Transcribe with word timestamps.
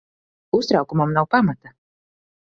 Uztraukumam 0.59 1.11
nav 1.17 1.25
pamata. 1.35 1.69